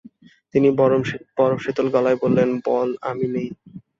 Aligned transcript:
তিনি 0.53 0.69
বরফশীতল 1.37 1.87
গলায় 1.95 2.17
বললেন, 2.23 2.49
বল 2.65 2.89
আমি 3.09 3.25
নেই। 3.33 3.49